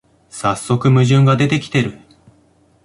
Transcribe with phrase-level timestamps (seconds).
[0.29, 1.99] さっそく矛盾が出てきてる